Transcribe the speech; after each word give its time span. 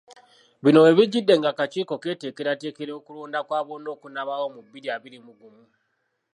Bino 0.63 0.79
webijjidde, 0.85 1.33
ng'akakiiko 1.37 1.95
keteekateekera 2.03 2.91
okulonda 2.99 3.39
kwa 3.47 3.59
bonna 3.67 3.89
okunaabaawo 3.95 4.47
mu 4.55 4.61
bbiri 4.65 4.87
abiri 4.95 5.17
mu 5.25 5.31
gumu. 5.39 5.63